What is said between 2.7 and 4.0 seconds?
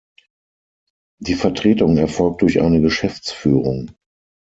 Geschäftsführung.